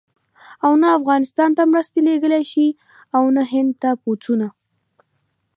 [0.65, 2.67] او نه افغانستان ته مرستې لېږلای شي
[3.15, 4.47] او نه هند ته پوځونه.